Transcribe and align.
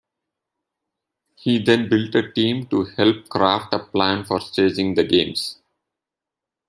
He 1.35 1.59
then 1.61 1.87
built 1.87 2.15
a 2.15 2.31
team 2.31 2.65
to 2.69 2.85
help 2.85 3.29
craft 3.29 3.71
a 3.75 3.77
plan 3.77 4.25
for 4.25 4.39
staging 4.41 4.95
the 4.95 5.03
Games. 5.03 5.59